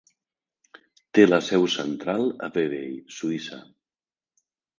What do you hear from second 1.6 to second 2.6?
central a